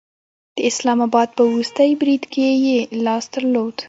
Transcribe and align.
د 0.55 0.57
اسلام 0.69 0.99
آباد 1.07 1.29
په 1.37 1.43
وروستي 1.49 1.89
برید 2.01 2.23
کې 2.33 2.47
یې 2.65 2.79
لاس 3.05 3.23
درلود 3.33 3.75